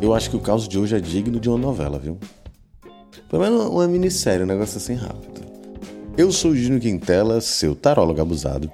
Eu 0.00 0.14
acho 0.14 0.30
que 0.30 0.36
o 0.36 0.40
caso 0.40 0.68
de 0.68 0.78
hoje 0.78 0.94
é 0.94 1.00
digno 1.00 1.40
de 1.40 1.48
uma 1.48 1.58
novela, 1.58 1.98
viu? 1.98 2.18
Pelo 3.28 3.42
menos 3.42 3.66
uma 3.66 3.88
minissérie, 3.88 4.44
um 4.44 4.46
negócio 4.46 4.76
assim 4.76 4.94
rápido. 4.94 5.42
Eu 6.16 6.30
sou 6.30 6.52
o 6.52 6.56
Júnior 6.56 6.80
Quintela, 6.80 7.40
seu 7.40 7.74
tarólogo 7.74 8.20
abusado. 8.20 8.70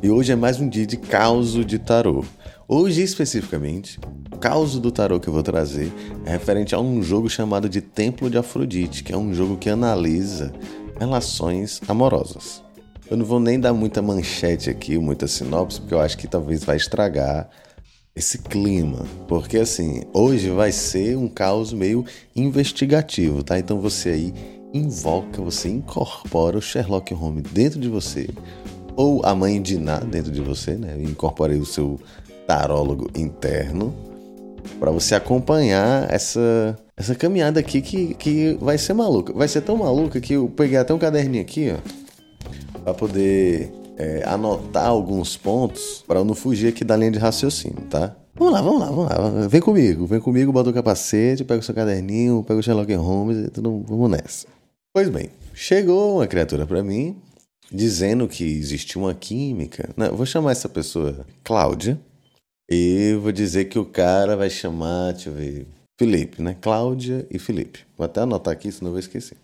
E 0.00 0.08
hoje 0.08 0.30
é 0.30 0.36
mais 0.36 0.60
um 0.60 0.68
dia 0.68 0.86
de 0.86 0.96
caos 0.96 1.54
de 1.66 1.78
tarô. 1.78 2.24
Hoje, 2.68 3.02
especificamente, 3.02 3.98
o 4.32 4.38
caos 4.38 4.78
do 4.78 4.92
tarô 4.92 5.18
que 5.18 5.26
eu 5.26 5.32
vou 5.32 5.42
trazer 5.42 5.92
é 6.24 6.30
referente 6.30 6.72
a 6.72 6.78
um 6.78 7.02
jogo 7.02 7.28
chamado 7.28 7.68
de 7.68 7.80
Templo 7.80 8.30
de 8.30 8.38
Afrodite, 8.38 9.02
que 9.02 9.12
é 9.12 9.16
um 9.16 9.34
jogo 9.34 9.56
que 9.56 9.68
analisa 9.68 10.52
relações 11.00 11.80
amorosas. 11.88 12.62
Eu 13.10 13.16
não 13.16 13.24
vou 13.24 13.40
nem 13.40 13.58
dar 13.58 13.72
muita 13.72 14.00
manchete 14.00 14.70
aqui, 14.70 14.98
muita 14.98 15.26
sinopse, 15.26 15.80
porque 15.80 15.94
eu 15.94 16.00
acho 16.00 16.16
que 16.16 16.28
talvez 16.28 16.62
vai 16.62 16.76
estragar 16.76 17.48
esse 18.18 18.38
clima. 18.38 19.04
Porque 19.26 19.58
assim, 19.58 20.02
hoje 20.12 20.50
vai 20.50 20.72
ser 20.72 21.16
um 21.16 21.28
caos 21.28 21.72
meio 21.72 22.04
investigativo, 22.34 23.42
tá? 23.42 23.58
Então 23.58 23.80
você 23.80 24.10
aí 24.10 24.34
invoca, 24.74 25.40
você 25.40 25.68
incorpora 25.68 26.58
o 26.58 26.62
Sherlock 26.62 27.14
Holmes 27.14 27.44
dentro 27.52 27.80
de 27.80 27.88
você, 27.88 28.28
ou 28.94 29.24
a 29.24 29.34
mãe 29.34 29.62
de 29.62 29.78
Ná 29.78 30.00
dentro 30.00 30.30
de 30.30 30.40
você, 30.40 30.74
né? 30.74 30.96
Incorporei 31.00 31.58
o 31.58 31.64
seu 31.64 31.98
tarólogo 32.46 33.10
interno 33.16 33.94
para 34.78 34.90
você 34.90 35.14
acompanhar 35.14 36.12
essa 36.12 36.76
essa 36.96 37.14
caminhada 37.14 37.60
aqui 37.60 37.80
que, 37.80 38.14
que 38.14 38.58
vai 38.60 38.76
ser 38.76 38.92
maluca. 38.92 39.32
Vai 39.32 39.46
ser 39.46 39.60
tão 39.60 39.76
maluca 39.76 40.20
que 40.20 40.32
eu 40.32 40.48
peguei 40.48 40.76
até 40.76 40.92
um 40.92 40.98
caderninho 40.98 41.42
aqui, 41.42 41.72
ó, 41.72 42.80
para 42.80 42.92
poder 42.92 43.72
é, 43.98 44.22
anotar 44.24 44.86
alguns 44.86 45.36
pontos 45.36 46.04
para 46.06 46.20
eu 46.20 46.24
não 46.24 46.34
fugir 46.34 46.68
aqui 46.68 46.84
da 46.84 46.96
linha 46.96 47.10
de 47.10 47.18
raciocínio, 47.18 47.82
tá? 47.90 48.14
Vamos 48.34 48.52
lá, 48.52 48.62
vamos 48.62 48.80
lá, 48.80 48.86
vamos 48.86 49.40
lá. 49.42 49.48
Vem 49.48 49.60
comigo, 49.60 50.06
vem 50.06 50.20
comigo, 50.20 50.52
bota 50.52 50.70
o 50.70 50.72
capacete, 50.72 51.44
pega 51.44 51.58
o 51.58 51.62
seu 51.62 51.74
caderninho, 51.74 52.44
pega 52.46 52.60
o 52.60 52.62
Sherlock 52.62 52.94
Holmes 52.94 53.50
tudo, 53.52 53.84
vamos 53.88 54.08
nessa. 54.08 54.46
Pois 54.94 55.08
bem, 55.08 55.30
chegou 55.52 56.16
uma 56.16 56.26
criatura 56.28 56.64
para 56.64 56.82
mim 56.82 57.16
dizendo 57.70 58.28
que 58.28 58.44
existe 58.44 58.96
uma 58.96 59.12
química. 59.12 59.90
Não, 59.96 60.14
vou 60.14 60.24
chamar 60.24 60.52
essa 60.52 60.68
pessoa 60.68 61.26
Cláudia 61.42 62.00
e 62.70 63.18
vou 63.20 63.32
dizer 63.32 63.64
que 63.64 63.78
o 63.78 63.84
cara 63.84 64.36
vai 64.36 64.48
chamar, 64.48 65.12
deixa 65.12 65.30
eu 65.30 65.34
ver, 65.34 65.66
Felipe, 65.98 66.40
né? 66.40 66.56
Cláudia 66.60 67.26
e 67.28 67.38
Felipe. 67.38 67.80
Vou 67.96 68.04
até 68.04 68.20
anotar 68.20 68.52
aqui, 68.52 68.70
senão 68.70 68.90
eu 68.90 68.92
vou 68.92 69.00
esquecer. 69.00 69.36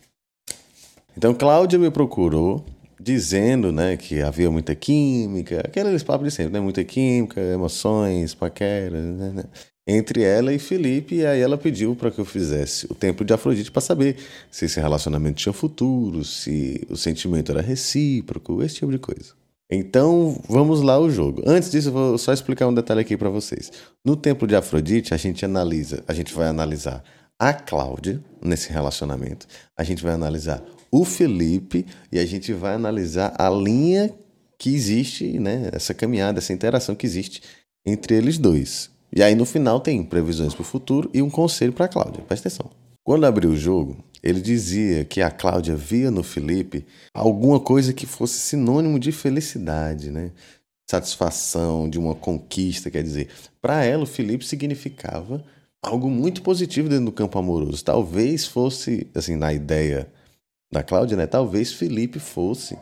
Então, 1.16 1.34
Cláudia 1.34 1.78
me 1.78 1.90
procurou 1.90 2.64
dizendo, 3.00 3.72
né, 3.72 3.96
que 3.96 4.20
havia 4.22 4.50
muita 4.50 4.74
química, 4.74 5.60
aqueles 5.60 6.02
papos 6.02 6.28
de 6.28 6.34
sempre, 6.34 6.52
né, 6.52 6.60
muita 6.60 6.82
química, 6.84 7.40
emoções, 7.40 8.34
paquera, 8.34 9.00
né, 9.00 9.30
né, 9.30 9.44
entre 9.86 10.22
ela 10.22 10.52
e 10.52 10.58
Felipe, 10.58 11.16
e 11.16 11.26
aí 11.26 11.40
ela 11.40 11.58
pediu 11.58 11.94
para 11.94 12.10
que 12.10 12.18
eu 12.18 12.24
fizesse 12.24 12.86
o 12.90 12.94
templo 12.94 13.24
de 13.24 13.34
Afrodite 13.34 13.70
para 13.70 13.82
saber 13.82 14.16
se 14.50 14.64
esse 14.64 14.80
relacionamento 14.80 15.36
tinha 15.36 15.52
futuro, 15.52 16.24
se 16.24 16.86
o 16.88 16.96
sentimento 16.96 17.52
era 17.52 17.60
recíproco, 17.60 18.62
esse 18.62 18.76
tipo 18.76 18.90
de 18.90 18.98
coisa. 18.98 19.32
Então, 19.70 20.40
vamos 20.48 20.82
lá 20.82 20.98
o 20.98 21.10
jogo. 21.10 21.42
Antes 21.46 21.70
disso, 21.70 21.90
vou 21.90 22.16
só 22.16 22.32
explicar 22.32 22.66
um 22.66 22.74
detalhe 22.74 23.00
aqui 23.00 23.16
para 23.16 23.28
vocês. 23.28 23.72
No 24.04 24.16
templo 24.16 24.46
de 24.46 24.54
Afrodite, 24.54 25.12
a 25.12 25.16
gente 25.16 25.44
analisa, 25.44 26.02
a 26.06 26.14
gente 26.14 26.32
vai 26.32 26.48
analisar 26.48 27.02
a 27.38 27.52
Cláudia 27.52 28.22
nesse 28.42 28.72
relacionamento, 28.72 29.46
a 29.76 29.82
gente 29.82 30.02
vai 30.02 30.12
analisar 30.12 30.62
o 30.96 31.04
Felipe 31.04 31.84
e 32.12 32.20
a 32.20 32.24
gente 32.24 32.52
vai 32.52 32.74
analisar 32.74 33.34
a 33.36 33.50
linha 33.50 34.14
que 34.56 34.72
existe, 34.72 35.40
né? 35.40 35.68
Essa 35.72 35.92
caminhada, 35.92 36.38
essa 36.38 36.52
interação 36.52 36.94
que 36.94 37.04
existe 37.04 37.42
entre 37.84 38.14
eles 38.14 38.38
dois. 38.38 38.90
E 39.12 39.20
aí 39.20 39.34
no 39.34 39.44
final 39.44 39.80
tem 39.80 40.04
previsões 40.04 40.54
para 40.54 40.62
o 40.62 40.64
futuro 40.64 41.10
e 41.12 41.20
um 41.20 41.28
conselho 41.28 41.72
para 41.72 41.86
a 41.86 41.88
Cláudia. 41.88 42.22
Presta 42.22 42.46
atenção. 42.46 42.70
Quando 43.02 43.26
abriu 43.26 43.50
o 43.50 43.56
jogo, 43.56 44.04
ele 44.22 44.40
dizia 44.40 45.04
que 45.04 45.20
a 45.20 45.32
Cláudia 45.32 45.74
via 45.74 46.12
no 46.12 46.22
Felipe 46.22 46.86
alguma 47.12 47.58
coisa 47.58 47.92
que 47.92 48.06
fosse 48.06 48.38
sinônimo 48.38 48.96
de 49.00 49.10
felicidade, 49.10 50.12
né? 50.12 50.30
Satisfação, 50.88 51.90
de 51.90 51.98
uma 51.98 52.14
conquista, 52.14 52.88
quer 52.88 53.02
dizer. 53.02 53.30
Para 53.60 53.84
ela, 53.84 54.04
o 54.04 54.06
Felipe 54.06 54.46
significava 54.46 55.44
algo 55.82 56.08
muito 56.08 56.40
positivo 56.40 56.88
dentro 56.88 57.06
do 57.06 57.12
campo 57.12 57.36
amoroso. 57.36 57.82
Talvez 57.82 58.46
fosse, 58.46 59.08
assim, 59.12 59.34
na 59.34 59.52
ideia 59.52 60.08
da 60.74 60.82
Cláudia, 60.82 61.16
né? 61.16 61.26
Talvez 61.26 61.72
Felipe 61.72 62.18
fosse 62.18 62.76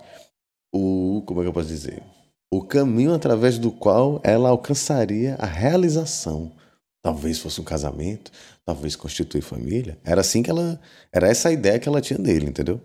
o, 0.75 1.23
como 1.27 1.41
é 1.41 1.45
que 1.45 1.49
eu 1.49 1.53
posso 1.53 1.69
dizer? 1.69 2.03
O 2.51 2.65
caminho 2.65 3.15
através 3.15 3.59
do 3.59 3.71
qual 3.71 4.21
ela 4.25 4.49
alcançaria 4.49 5.37
a 5.39 5.47
realização. 5.47 6.53
Talvez 7.03 7.39
fosse 7.39 7.61
um 7.61 7.65
casamento, 7.65 8.33
talvez 8.65 8.97
constituir 8.97 9.43
família. 9.43 9.99
Era 10.05 10.23
assim 10.23 10.43
que 10.43 10.51
ela, 10.51 10.81
era 11.13 11.29
essa 11.29 11.51
a 11.51 11.53
ideia 11.53 11.79
que 11.79 11.89
ela 11.89 12.01
tinha 12.01 12.19
dele, 12.19 12.47
entendeu? 12.47 12.81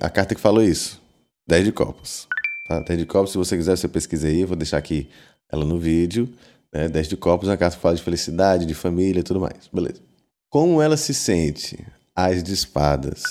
A 0.00 0.08
carta 0.08 0.34
que 0.34 0.40
falou 0.40 0.62
isso. 0.62 1.02
10 1.46 1.64
de 1.64 1.72
copos. 1.72 2.26
Tá? 2.68 2.80
10 2.80 2.98
de 3.00 3.06
copos, 3.06 3.32
se 3.32 3.38
você 3.38 3.56
quiser, 3.56 3.76
você 3.76 3.88
pesquisa 3.88 4.28
aí, 4.28 4.40
eu 4.40 4.48
vou 4.48 4.56
deixar 4.56 4.78
aqui 4.78 5.08
ela 5.50 5.64
no 5.64 5.78
vídeo. 5.78 6.28
Né? 6.72 6.88
10 6.88 7.08
de 7.08 7.16
copos, 7.16 7.48
a 7.48 7.56
carta 7.56 7.76
que 7.76 7.82
fala 7.82 7.96
de 7.96 8.02
felicidade, 8.02 8.64
de 8.64 8.74
família 8.74 9.20
e 9.20 9.22
tudo 9.22 9.40
mais. 9.40 9.68
Beleza. 9.72 10.00
Como 10.48 10.80
ela 10.80 10.96
se 10.96 11.12
sente? 11.12 11.84
As 12.14 12.42
de 12.42 12.52
espadas. 12.52 13.22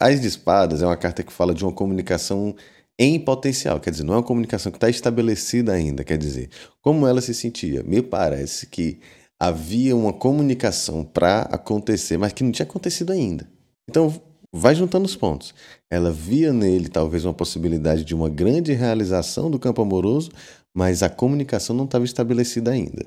As 0.00 0.18
de 0.18 0.26
espadas 0.26 0.80
é 0.80 0.86
uma 0.86 0.96
carta 0.96 1.22
que 1.22 1.30
fala 1.32 1.52
de 1.52 1.62
uma 1.62 1.72
comunicação 1.72 2.56
em 2.98 3.20
potencial, 3.20 3.78
quer 3.78 3.90
dizer, 3.90 4.04
não 4.04 4.14
é 4.14 4.16
uma 4.16 4.22
comunicação 4.22 4.72
que 4.72 4.78
está 4.78 4.88
estabelecida 4.88 5.72
ainda, 5.72 6.02
quer 6.02 6.16
dizer, 6.16 6.50
como 6.80 7.06
ela 7.06 7.20
se 7.20 7.34
sentia? 7.34 7.82
Me 7.82 8.02
parece 8.02 8.66
que 8.66 8.98
havia 9.38 9.94
uma 9.96 10.12
comunicação 10.12 11.04
para 11.04 11.42
acontecer, 11.42 12.18
mas 12.18 12.32
que 12.32 12.42
não 12.42 12.50
tinha 12.50 12.64
acontecido 12.64 13.10
ainda. 13.10 13.46
Então, 13.88 14.20
vai 14.52 14.74
juntando 14.74 15.06
os 15.06 15.16
pontos. 15.16 15.54
Ela 15.90 16.10
via 16.10 16.52
nele 16.52 16.88
talvez 16.88 17.24
uma 17.24 17.34
possibilidade 17.34 18.04
de 18.04 18.14
uma 18.14 18.28
grande 18.28 18.72
realização 18.72 19.50
do 19.50 19.58
campo 19.58 19.80
amoroso, 19.80 20.30
mas 20.74 21.02
a 21.02 21.08
comunicação 21.08 21.74
não 21.74 21.84
estava 21.84 22.04
estabelecida 22.04 22.70
ainda. 22.70 23.06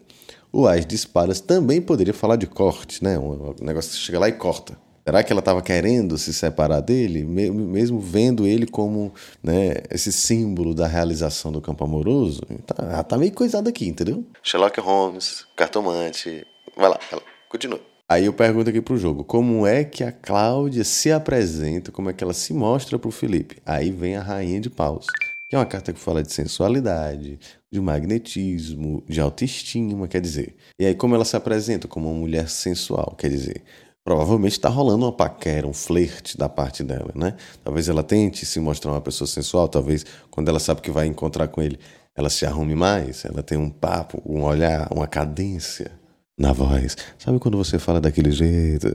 O 0.51 0.67
As 0.67 0.85
de 0.85 0.95
Espadas 0.95 1.39
também 1.39 1.81
poderia 1.81 2.13
falar 2.13 2.35
de 2.35 2.47
corte, 2.47 3.03
né? 3.03 3.17
Um 3.17 3.53
negócio 3.61 3.91
que 3.91 3.97
chega 3.97 4.19
lá 4.19 4.29
e 4.29 4.33
corta. 4.33 4.77
Será 5.05 5.21
que 5.21 5.33
ela 5.33 5.39
estava 5.39 5.61
querendo 5.61 6.17
se 6.17 6.33
separar 6.33 6.79
dele, 6.79 7.25
mesmo 7.25 7.99
vendo 7.99 8.47
ele 8.47 8.65
como 8.65 9.13
né, 9.43 9.73
esse 9.91 10.13
símbolo 10.13 10.73
da 10.73 10.87
realização 10.87 11.51
do 11.51 11.61
campo 11.61 11.83
amoroso? 11.83 12.41
Tá, 12.65 13.03
tá 13.03 13.17
meio 13.17 13.33
coisado 13.33 13.67
aqui, 13.67 13.85
entendeu? 13.87 14.25
Sherlock 14.41 14.79
Holmes, 14.79 15.45
cartomante. 15.57 16.47
Vai 16.77 16.89
lá, 16.89 16.99
vai 17.11 17.19
lá, 17.19 17.25
continua. 17.49 17.81
Aí 18.07 18.25
eu 18.25 18.33
pergunto 18.33 18.69
aqui 18.69 18.81
pro 18.81 18.97
jogo, 18.97 19.23
como 19.23 19.67
é 19.67 19.83
que 19.83 20.03
a 20.03 20.11
Cláudia 20.11 20.83
se 20.83 21.11
apresenta, 21.11 21.91
como 21.91 22.09
é 22.09 22.13
que 22.13 22.23
ela 22.23 22.33
se 22.33 22.53
mostra 22.53 22.97
pro 22.97 23.11
Felipe? 23.11 23.57
Aí 23.65 23.91
vem 23.91 24.15
a 24.15 24.21
Rainha 24.21 24.61
de 24.61 24.69
Paus, 24.69 25.07
que 25.49 25.55
é 25.55 25.59
uma 25.59 25.65
carta 25.65 25.91
que 25.91 25.99
fala 25.99 26.23
de 26.23 26.31
sensualidade, 26.31 27.39
de 27.71 27.81
magnetismo, 27.81 29.03
de 29.07 29.19
autoestima, 29.19 30.07
quer 30.07 30.21
dizer. 30.21 30.55
E 30.79 30.85
aí 30.85 30.95
como 30.95 31.15
ela 31.15 31.25
se 31.25 31.35
apresenta 31.35 31.87
como 31.87 32.09
uma 32.09 32.19
mulher 32.19 32.47
sensual, 32.49 33.15
quer 33.17 33.29
dizer, 33.29 33.63
provavelmente 34.03 34.53
está 34.53 34.69
rolando 34.69 35.05
uma 35.05 35.11
paquera, 35.11 35.67
um 35.67 35.73
flerte 35.73 36.37
da 36.37 36.49
parte 36.49 36.83
dela, 36.83 37.11
né? 37.15 37.35
Talvez 37.63 37.87
ela 37.87 38.03
tente 38.03 38.45
se 38.45 38.59
mostrar 38.59 38.91
uma 38.91 39.01
pessoa 39.01 39.27
sensual, 39.27 39.67
talvez 39.67 40.05
quando 40.29 40.49
ela 40.49 40.59
sabe 40.59 40.81
que 40.81 40.91
vai 40.91 41.07
encontrar 41.07 41.47
com 41.47 41.61
ele, 41.61 41.79
ela 42.15 42.29
se 42.29 42.45
arrume 42.45 42.75
mais, 42.75 43.25
ela 43.25 43.41
tem 43.41 43.57
um 43.57 43.69
papo, 43.69 44.21
um 44.25 44.43
olhar, 44.43 44.87
uma 44.91 45.07
cadência 45.07 45.91
na 46.37 46.51
voz. 46.51 46.97
Sabe 47.17 47.39
quando 47.39 47.57
você 47.57 47.79
fala 47.79 48.01
daquele 48.01 48.31
jeito? 48.31 48.87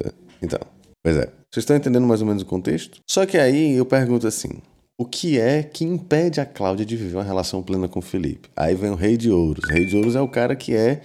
Então, 0.43 0.61
pois 1.03 1.17
é. 1.17 1.27
Vocês 1.51 1.63
estão 1.63 1.77
entendendo 1.77 2.07
mais 2.07 2.21
ou 2.21 2.27
menos 2.27 2.43
o 2.43 2.47
contexto? 2.47 3.01
Só 3.09 3.25
que 3.25 3.39
aí 3.39 3.73
eu 3.73 3.87
pergunto 3.87 4.27
assim: 4.27 4.61
o 5.01 5.07
que 5.07 5.41
é 5.41 5.63
que 5.63 5.85
impede 5.85 6.41
a 6.41 6.47
Cláudia 6.47 6.85
de 6.85 6.97
viver 6.97 7.17
uma 7.17 7.25
relação 7.25 7.63
plena 7.63 7.89
com 7.89 8.01
o 8.01 8.03
Felipe? 8.03 8.51
Aí 8.55 8.75
vem 8.75 8.91
o 8.91 8.95
Rei 8.95 9.17
de 9.17 9.31
Ouros. 9.31 9.65
O 9.65 9.73
Rei 9.73 9.87
de 9.87 9.97
Ouros 9.97 10.15
é 10.15 10.21
o 10.21 10.29
cara 10.29 10.55
que 10.55 10.77
é 10.77 11.01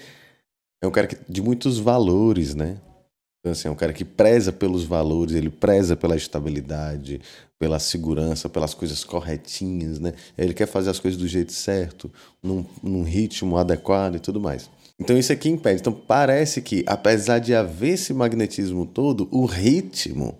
é 0.84 0.88
um 0.88 0.91
cara 0.91 1.08
que, 1.08 1.18
de 1.30 1.41
muitos 1.41 1.80
valores, 1.80 2.53
né? 2.53 2.78
Então, 3.43 3.51
assim, 3.51 3.67
é 3.67 3.72
um 3.72 3.75
cara 3.75 3.91
que 3.91 4.05
preza 4.05 4.53
pelos 4.53 4.85
valores, 4.85 5.35
ele 5.35 5.49
preza 5.49 5.97
pela 5.97 6.16
estabilidade, 6.16 7.19
pela 7.59 7.78
segurança, 7.78 8.47
pelas 8.47 8.73
coisas 8.73 9.03
corretinhas, 9.03 9.99
né? 9.99 10.13
Ele 10.37 10.53
quer 10.53 10.66
fazer 10.66 10.90
as 10.90 10.97
coisas 10.97 11.19
do 11.19 11.28
jeito 11.28 11.51
certo, 11.51 12.09
num, 12.41 12.66
num 12.81 13.03
ritmo 13.03 13.57
adequado 13.57 14.16
e 14.16 14.19
tudo 14.19 14.40
mais. 14.40 14.69
Então 14.97 15.17
isso 15.17 15.34
aqui 15.34 15.49
impede. 15.49 15.81
Então 15.81 15.91
parece 15.91 16.61
que, 16.61 16.85
apesar 16.87 17.40
de 17.40 17.53
haver 17.53 17.95
esse 17.95 18.13
magnetismo 18.13 18.85
todo, 18.85 19.28
o 19.29 19.46
ritmo 19.46 20.39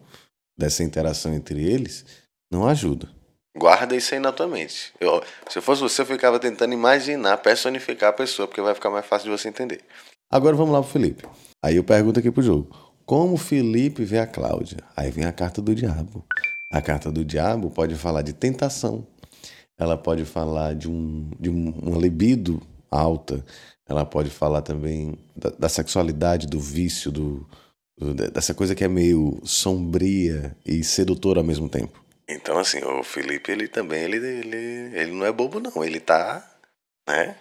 dessa 0.57 0.81
interação 0.81 1.33
entre 1.33 1.61
eles 1.61 2.06
não 2.49 2.65
ajuda. 2.65 3.09
Guarda 3.57 3.97
isso 3.97 4.13
aí 4.13 4.19
na 4.21 4.31
tua 4.31 4.47
mente. 4.47 4.94
Eu, 4.97 5.21
se 5.49 5.59
eu 5.59 5.61
fosse 5.61 5.81
você, 5.81 6.03
eu 6.03 6.06
ficava 6.06 6.39
tentando 6.39 6.73
imaginar, 6.73 7.35
personificar 7.38 8.11
a 8.11 8.13
pessoa, 8.13 8.47
porque 8.47 8.61
vai 8.61 8.73
ficar 8.73 8.89
mais 8.89 9.06
fácil 9.06 9.29
de 9.29 9.38
você 9.38 9.49
entender. 9.49 9.81
Agora 10.31 10.56
vamos 10.56 10.73
lá 10.73 10.81
pro 10.81 10.89
Felipe. 10.89 11.27
Aí 11.61 11.75
eu 11.75 11.83
pergunto 11.83 12.19
aqui 12.19 12.31
pro 12.31 12.41
jogo. 12.41 12.93
Como 13.05 13.38
Felipe 13.38 14.03
vê 14.05 14.19
a 14.19 14.27
Cláudia? 14.27 14.77
Aí 14.95 15.11
vem 15.11 15.25
a 15.25 15.31
carta 15.31 15.61
do 15.61 15.75
diabo. 15.75 16.25
A 16.71 16.81
carta 16.81 17.11
do 17.11 17.23
diabo 17.23 17.69
pode 17.69 17.95
falar 17.95 18.21
de 18.21 18.33
tentação, 18.33 19.05
ela 19.77 19.95
pode 19.95 20.25
falar 20.25 20.73
de, 20.73 20.89
um, 20.89 21.29
de 21.39 21.50
um, 21.50 21.69
uma 21.69 22.00
libido 22.00 22.61
alta, 22.89 23.45
ela 23.88 24.03
pode 24.05 24.29
falar 24.29 24.61
também 24.61 25.17
da, 25.35 25.50
da 25.51 25.69
sexualidade, 25.69 26.47
do 26.47 26.59
vício, 26.59 27.11
do, 27.11 27.47
do, 27.97 28.13
dessa 28.13 28.53
coisa 28.53 28.73
que 28.73 28.83
é 28.83 28.88
meio 28.88 29.39
sombria 29.44 30.56
e 30.65 30.83
sedutora 30.83 31.41
ao 31.41 31.45
mesmo 31.45 31.69
tempo. 31.69 32.03
Então, 32.27 32.57
assim, 32.57 32.83
o 32.83 33.03
Felipe, 33.03 33.51
ele 33.51 33.67
também, 33.67 34.03
ele, 34.03 34.17
ele, 34.17 34.57
ele 34.97 35.11
não 35.11 35.25
é 35.25 35.31
bobo, 35.31 35.59
não. 35.59 35.83
Ele 35.83 35.99
tá, 35.99 36.57
né, 37.07 37.35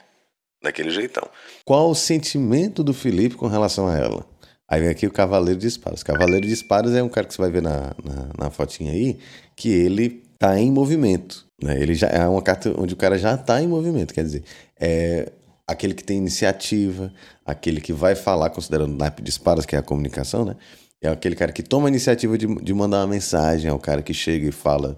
daquele 0.62 0.91
jeitão. 0.91 1.26
Qual 1.65 1.88
o 1.88 1.94
sentimento 1.94 2.82
do 2.82 2.93
Felipe 2.93 3.37
com 3.37 3.47
relação 3.47 3.88
a 3.88 3.97
ela? 3.97 4.31
Aí 4.69 4.81
vem 4.81 4.91
aqui 4.91 5.06
o 5.06 5.11
Cavaleiro 5.11 5.59
de 5.59 5.67
Espadas. 5.67 6.03
Cavaleiro 6.03 6.47
de 6.47 6.53
Espadas 6.53 6.94
é 6.94 7.03
um 7.03 7.09
cara 7.09 7.26
que 7.26 7.35
você 7.35 7.43
vai 7.43 7.50
ver 7.50 7.62
na, 7.62 7.94
na, 8.03 8.29
na 8.38 8.50
fotinha 8.50 8.93
aí, 8.93 9.19
que 9.56 9.70
ele 9.70 10.23
tá 10.38 10.59
em 10.59 10.70
movimento. 10.70 11.47
Né? 11.62 11.81
Ele 11.81 11.94
já 11.94 12.09
é 12.09 12.26
uma 12.26 12.43
carta 12.43 12.75
onde 12.79 12.94
o 12.94 12.97
cara 12.97 13.19
já 13.19 13.37
tá 13.37 13.62
em 13.62 13.69
movimento, 13.69 14.12
quer 14.12 14.25
dizer, 14.25 14.43
é 14.81 15.31
aquele 15.67 15.94
que 15.94 16.03
tem 16.03 16.19
iniciativa, 16.19 17.12
aquele 17.44 17.81
que 17.81 17.93
vai 17.93 18.14
falar, 18.14 18.50
considerando 18.50 18.93
o 18.93 18.97
naipe 18.97 19.23
de 19.23 19.31
espadas, 19.31 19.64
que 19.64 19.76
é 19.76 19.79
a 19.79 19.82
comunicação, 19.82 20.44
né? 20.44 20.56
É 21.00 21.08
aquele 21.08 21.35
cara 21.35 21.50
que 21.53 21.62
toma 21.62 21.88
a 21.88 21.91
iniciativa 21.91 22.38
de, 22.38 22.47
de 22.47 22.75
mandar 22.75 22.99
uma 22.99 23.08
mensagem, 23.08 23.69
é 23.69 23.73
o 23.73 23.79
cara 23.79 24.03
que 24.03 24.15
chega 24.15 24.49
e 24.49 24.53
fala 24.53 24.97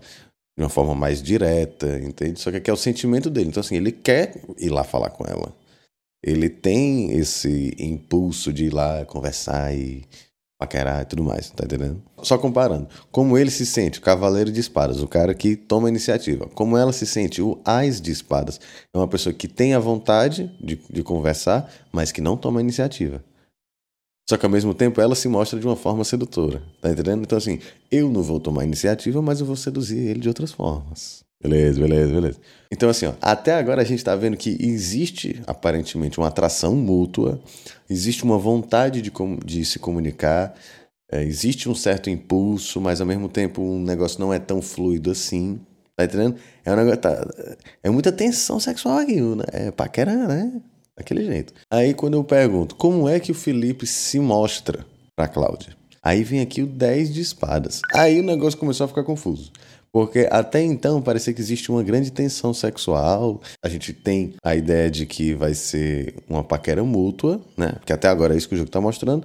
de 0.56 0.62
uma 0.62 0.68
forma 0.68 0.94
mais 0.94 1.22
direta, 1.22 1.98
entende? 1.98 2.40
Só 2.40 2.50
que 2.50 2.58
aqui 2.58 2.70
é 2.70 2.72
o 2.72 2.76
sentimento 2.76 3.30
dele. 3.30 3.48
Então, 3.48 3.60
assim, 3.60 3.76
ele 3.76 3.90
quer 3.90 4.34
ir 4.58 4.70
lá 4.70 4.84
falar 4.84 5.10
com 5.10 5.24
ela. 5.26 5.52
Ele 6.26 6.48
tem 6.48 7.12
esse 7.12 7.76
impulso 7.78 8.50
de 8.50 8.64
ir 8.64 8.72
lá 8.72 9.04
conversar 9.04 9.76
e 9.76 10.02
paquerar 10.58 11.02
e 11.02 11.04
tudo 11.04 11.22
mais, 11.22 11.50
tá 11.50 11.64
entendendo? 11.66 12.02
Só 12.22 12.38
comparando. 12.38 12.88
Como 13.12 13.36
ele 13.36 13.50
se 13.50 13.66
sente, 13.66 13.98
o 13.98 14.02
cavaleiro 14.02 14.50
de 14.50 14.58
espadas, 14.58 15.02
o 15.02 15.06
cara 15.06 15.34
que 15.34 15.54
toma 15.54 15.88
a 15.88 15.90
iniciativa. 15.90 16.46
Como 16.54 16.78
ela 16.78 16.94
se 16.94 17.06
sente, 17.06 17.42
o 17.42 17.60
ás 17.62 18.00
de 18.00 18.10
espadas. 18.10 18.58
É 18.94 18.96
uma 18.96 19.06
pessoa 19.06 19.34
que 19.34 19.46
tem 19.46 19.74
a 19.74 19.78
vontade 19.78 20.50
de, 20.58 20.80
de 20.88 21.02
conversar, 21.02 21.70
mas 21.92 22.10
que 22.10 22.22
não 22.22 22.38
toma 22.38 22.60
a 22.60 22.62
iniciativa. 22.62 23.22
Só 24.26 24.38
que 24.38 24.46
ao 24.46 24.50
mesmo 24.50 24.72
tempo 24.72 25.02
ela 25.02 25.14
se 25.14 25.28
mostra 25.28 25.60
de 25.60 25.66
uma 25.66 25.76
forma 25.76 26.02
sedutora, 26.04 26.62
tá 26.80 26.90
entendendo? 26.90 27.22
Então 27.22 27.36
assim, 27.36 27.60
eu 27.90 28.08
não 28.08 28.22
vou 28.22 28.40
tomar 28.40 28.64
iniciativa, 28.64 29.20
mas 29.20 29.40
eu 29.40 29.46
vou 29.46 29.56
seduzir 29.56 29.98
ele 29.98 30.20
de 30.20 30.28
outras 30.28 30.50
formas. 30.50 31.22
Beleza, 31.44 31.78
beleza, 31.78 32.14
beleza. 32.14 32.40
Então, 32.72 32.88
assim, 32.88 33.04
ó, 33.04 33.12
até 33.20 33.52
agora 33.52 33.82
a 33.82 33.84
gente 33.84 33.98
está 33.98 34.16
vendo 34.16 34.34
que 34.34 34.56
existe 34.58 35.42
aparentemente 35.46 36.16
uma 36.16 36.28
atração 36.28 36.74
mútua, 36.74 37.38
existe 37.88 38.24
uma 38.24 38.38
vontade 38.38 39.02
de, 39.02 39.12
de 39.44 39.62
se 39.62 39.78
comunicar, 39.78 40.54
é, 41.12 41.22
existe 41.22 41.68
um 41.68 41.74
certo 41.74 42.08
impulso, 42.08 42.80
mas 42.80 42.98
ao 43.02 43.06
mesmo 43.06 43.28
tempo 43.28 43.60
um 43.60 43.82
negócio 43.82 44.18
não 44.18 44.32
é 44.32 44.38
tão 44.38 44.62
fluido 44.62 45.10
assim. 45.10 45.60
Tá 45.94 46.06
entendendo? 46.06 46.36
É 46.64 46.72
um 46.72 46.76
negócio. 46.76 46.96
Tá, 46.96 47.28
é 47.82 47.90
muita 47.90 48.10
tensão 48.10 48.58
sexual 48.58 48.96
aqui, 48.96 49.20
né? 49.20 49.44
É 49.52 49.70
paquera, 49.70 50.26
né? 50.26 50.62
Daquele 50.96 51.26
jeito. 51.26 51.52
Aí 51.70 51.92
quando 51.92 52.14
eu 52.14 52.24
pergunto, 52.24 52.74
como 52.74 53.06
é 53.06 53.20
que 53.20 53.30
o 53.30 53.34
Felipe 53.34 53.86
se 53.86 54.18
mostra 54.18 54.86
pra 55.14 55.28
Cláudia? 55.28 55.76
Aí 56.02 56.24
vem 56.24 56.40
aqui 56.40 56.62
o 56.62 56.66
10 56.66 57.12
de 57.12 57.20
espadas. 57.20 57.82
Aí 57.92 58.18
o 58.18 58.22
negócio 58.22 58.58
começou 58.58 58.86
a 58.86 58.88
ficar 58.88 59.04
confuso. 59.04 59.52
Porque 59.94 60.26
até 60.28 60.60
então 60.60 61.00
parecia 61.00 61.32
que 61.32 61.40
existe 61.40 61.70
uma 61.70 61.80
grande 61.80 62.10
tensão 62.10 62.52
sexual. 62.52 63.40
A 63.64 63.68
gente 63.68 63.92
tem 63.92 64.34
a 64.42 64.56
ideia 64.56 64.90
de 64.90 65.06
que 65.06 65.34
vai 65.34 65.54
ser 65.54 66.16
uma 66.28 66.42
paquera 66.42 66.82
mútua, 66.82 67.40
né? 67.56 67.74
Porque 67.78 67.92
até 67.92 68.08
agora 68.08 68.34
é 68.34 68.36
isso 68.36 68.48
que 68.48 68.56
o 68.56 68.58
jogo 68.58 68.68
está 68.68 68.80
mostrando. 68.80 69.24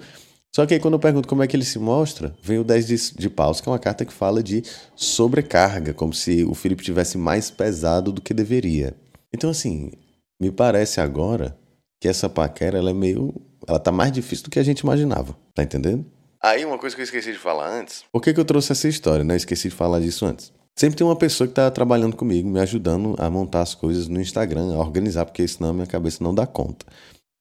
Só 0.55 0.67
que 0.67 0.75
aí 0.75 0.79
quando 0.79 0.93
eu 0.93 0.99
pergunto 0.99 1.27
como 1.27 1.41
é 1.41 1.47
que 1.47 1.55
ele 1.55 1.65
se 1.65 1.79
mostra, 1.79 2.35
vem 2.43 2.59
o 2.59 2.63
10 2.63 2.85
de, 2.85 3.13
de 3.15 3.29
paus, 3.31 3.59
que 3.59 3.67
é 3.67 3.71
uma 3.71 3.79
carta 3.79 4.05
que 4.05 4.13
fala 4.13 4.43
de 4.43 4.61
sobrecarga, 4.95 5.91
como 5.91 6.13
se 6.13 6.43
o 6.43 6.53
Felipe 6.53 6.83
tivesse 6.83 7.17
mais 7.17 7.49
pesado 7.49 8.11
do 8.11 8.21
que 8.21 8.31
deveria. 8.31 8.95
Então 9.33 9.49
assim, 9.49 9.91
me 10.39 10.51
parece 10.51 11.01
agora 11.01 11.57
que 11.99 12.07
essa 12.07 12.29
paquera 12.29 12.77
ela 12.77 12.91
é 12.91 12.93
meio, 12.93 13.33
ela 13.67 13.79
tá 13.79 13.91
mais 13.91 14.11
difícil 14.11 14.45
do 14.45 14.51
que 14.51 14.59
a 14.59 14.63
gente 14.63 14.81
imaginava, 14.81 15.35
tá 15.55 15.63
entendendo? 15.63 16.05
Aí 16.39 16.63
uma 16.63 16.77
coisa 16.77 16.95
que 16.95 17.01
eu 17.01 17.05
esqueci 17.05 17.31
de 17.31 17.39
falar 17.39 17.67
antes. 17.69 18.03
Por 18.11 18.21
que, 18.21 18.35
que 18.35 18.39
eu 18.39 18.45
trouxe 18.45 18.71
essa 18.71 18.87
história, 18.87 19.23
né? 19.23 19.33
Eu 19.33 19.37
esqueci 19.37 19.67
de 19.67 19.75
falar 19.75 19.99
disso 19.99 20.27
antes. 20.27 20.58
Sempre 20.79 20.95
tem 20.95 21.05
uma 21.05 21.17
pessoa 21.17 21.45
que 21.45 21.51
está 21.51 21.69
trabalhando 21.69 22.15
comigo, 22.15 22.47
me 22.47 22.57
ajudando 22.57 23.13
a 23.17 23.29
montar 23.29 23.59
as 23.63 23.75
coisas 23.75 24.07
no 24.07 24.21
Instagram, 24.21 24.73
a 24.73 24.79
organizar, 24.79 25.25
porque 25.25 25.45
senão 25.45 25.73
minha 25.73 25.85
cabeça 25.85 26.23
não 26.23 26.33
dá 26.33 26.47
conta. 26.47 26.85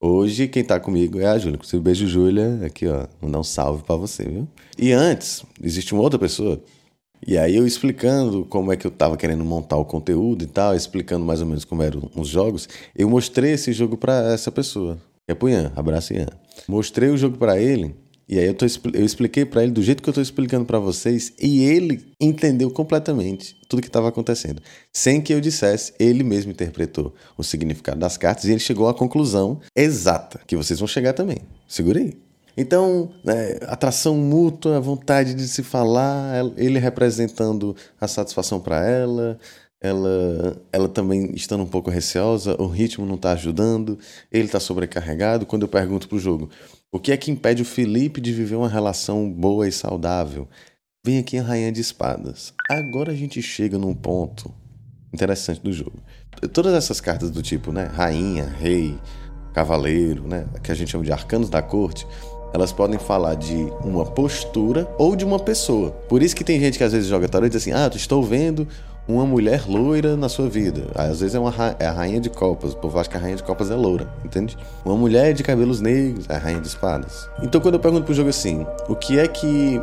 Hoje 0.02 0.48
quem 0.48 0.62
está 0.62 0.80
comigo 0.80 1.20
é 1.20 1.26
a 1.26 1.38
Júlia. 1.38 1.54
Inclusive, 1.54 1.80
beijo, 1.80 2.08
Júlia. 2.08 2.58
Aqui, 2.66 2.88
ó. 2.88 3.06
Mandar 3.22 3.38
um 3.38 3.44
salve 3.44 3.84
para 3.84 3.94
você, 3.94 4.24
viu? 4.24 4.48
E 4.76 4.90
antes, 4.90 5.44
existe 5.62 5.94
uma 5.94 6.02
outra 6.02 6.18
pessoa. 6.18 6.60
E 7.24 7.38
aí 7.38 7.54
eu 7.54 7.64
explicando 7.64 8.44
como 8.44 8.72
é 8.72 8.76
que 8.76 8.84
eu 8.84 8.90
estava 8.90 9.16
querendo 9.16 9.44
montar 9.44 9.76
o 9.76 9.84
conteúdo 9.84 10.42
e 10.42 10.48
tal, 10.48 10.74
explicando 10.74 11.24
mais 11.24 11.40
ou 11.40 11.46
menos 11.46 11.64
como 11.64 11.80
eram 11.80 12.10
os 12.16 12.26
jogos, 12.26 12.68
eu 12.92 13.08
mostrei 13.08 13.52
esse 13.52 13.72
jogo 13.72 13.96
para 13.96 14.32
essa 14.32 14.50
pessoa. 14.50 14.98
Que 15.28 15.30
é 15.30 15.34
pro 15.36 15.48
Ian. 15.48 15.70
Abraço, 15.76 16.12
Ian. 16.12 16.26
Mostrei 16.66 17.08
o 17.08 17.16
jogo 17.16 17.38
para 17.38 17.56
ele 17.60 17.94
e 18.28 18.38
aí 18.38 18.46
eu, 18.46 18.54
tô, 18.54 18.66
eu 18.92 19.04
expliquei 19.04 19.46
para 19.46 19.62
ele 19.62 19.72
do 19.72 19.82
jeito 19.82 20.02
que 20.02 20.08
eu 20.08 20.12
estou 20.12 20.22
explicando 20.22 20.66
para 20.66 20.78
vocês 20.78 21.32
e 21.40 21.64
ele 21.64 22.12
entendeu 22.20 22.70
completamente 22.70 23.56
tudo 23.68 23.80
que 23.80 23.88
estava 23.88 24.08
acontecendo. 24.08 24.60
Sem 24.92 25.20
que 25.20 25.32
eu 25.32 25.40
dissesse, 25.40 25.94
ele 25.98 26.22
mesmo 26.22 26.52
interpretou 26.52 27.14
o 27.38 27.42
significado 27.42 27.98
das 27.98 28.18
cartas 28.18 28.44
e 28.44 28.50
ele 28.50 28.60
chegou 28.60 28.86
à 28.86 28.92
conclusão 28.92 29.60
exata, 29.74 30.40
que 30.46 30.56
vocês 30.56 30.78
vão 30.78 30.86
chegar 30.86 31.14
também. 31.14 31.38
Segurei. 31.66 32.18
Então, 32.54 33.12
né, 33.24 33.56
atração 33.62 34.16
mútua, 34.16 34.80
vontade 34.80 35.32
de 35.32 35.46
se 35.46 35.62
falar, 35.62 36.44
ele 36.56 36.78
representando 36.78 37.74
a 38.00 38.08
satisfação 38.08 38.58
para 38.58 38.84
ela, 38.84 39.38
ela, 39.80 40.60
ela 40.72 40.88
também 40.88 41.32
estando 41.34 41.62
um 41.62 41.68
pouco 41.68 41.90
receosa, 41.90 42.60
o 42.60 42.66
ritmo 42.66 43.06
não 43.06 43.14
está 43.14 43.32
ajudando, 43.32 43.98
ele 44.30 44.46
está 44.46 44.58
sobrecarregado. 44.58 45.46
Quando 45.46 45.62
eu 45.62 45.68
pergunto 45.68 46.08
para 46.08 46.16
o 46.16 46.20
jogo, 46.20 46.50
o 46.90 46.98
que 46.98 47.12
é 47.12 47.16
que 47.16 47.30
impede 47.30 47.62
o 47.62 47.66
Felipe 47.66 48.20
de 48.20 48.32
viver 48.32 48.56
uma 48.56 48.68
relação 48.68 49.30
boa 49.30 49.68
e 49.68 49.72
saudável? 49.72 50.48
Vem 51.04 51.18
aqui 51.18 51.38
a 51.38 51.42
Rainha 51.42 51.70
de 51.70 51.80
Espadas. 51.80 52.52
Agora 52.68 53.12
a 53.12 53.14
gente 53.14 53.40
chega 53.40 53.78
num 53.78 53.94
ponto 53.94 54.52
interessante 55.12 55.60
do 55.60 55.72
jogo. 55.72 56.02
Todas 56.52 56.74
essas 56.74 57.00
cartas 57.00 57.30
do 57.30 57.42
tipo, 57.42 57.72
né? 57.72 57.84
Rainha, 57.84 58.44
Rei, 58.44 58.98
Cavaleiro, 59.54 60.26
né? 60.26 60.46
Que 60.62 60.72
a 60.72 60.74
gente 60.74 60.90
chama 60.90 61.04
de 61.04 61.12
arcanos 61.12 61.48
da 61.48 61.62
corte, 61.62 62.06
elas 62.52 62.72
podem 62.72 62.98
falar 62.98 63.34
de 63.34 63.70
uma 63.84 64.04
postura 64.04 64.88
ou 64.98 65.14
de 65.14 65.24
uma 65.24 65.38
pessoa. 65.38 65.90
Por 66.08 66.22
isso 66.22 66.34
que 66.34 66.44
tem 66.44 66.60
gente 66.60 66.78
que 66.78 66.84
às 66.84 66.92
vezes 66.92 67.08
joga 67.08 67.28
tarô 67.28 67.46
e 67.46 67.48
diz 67.48 67.62
assim: 67.62 67.72
Ah, 67.72 67.90
estou 67.94 68.22
vendo 68.22 68.66
uma 69.08 69.24
mulher 69.24 69.64
loira 69.66 70.16
na 70.16 70.28
sua 70.28 70.48
vida. 70.48 70.82
Às 70.94 71.20
vezes 71.20 71.34
é, 71.34 71.38
uma, 71.38 71.52
é 71.78 71.86
a 71.86 71.92
rainha 71.92 72.20
de 72.20 72.28
copas. 72.28 72.74
O 72.74 72.76
povo 72.76 72.98
acha 72.98 73.08
que 73.08 73.16
a 73.16 73.20
rainha 73.20 73.36
de 73.36 73.42
copas 73.42 73.70
é 73.70 73.74
loura, 73.74 74.12
entende? 74.22 74.56
Uma 74.84 74.96
mulher 74.96 75.32
de 75.32 75.42
cabelos 75.42 75.80
negros 75.80 76.26
é 76.28 76.34
a 76.34 76.38
rainha 76.38 76.60
de 76.60 76.68
espadas. 76.68 77.28
Então 77.42 77.60
quando 77.60 77.74
eu 77.74 77.80
pergunto 77.80 78.04
pro 78.04 78.14
jogo 78.14 78.28
assim, 78.28 78.66
o 78.86 78.94
que 78.94 79.18
é 79.18 79.26
que 79.26 79.80